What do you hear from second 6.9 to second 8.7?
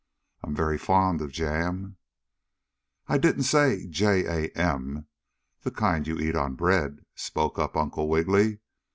spoke Uncle Wiggily.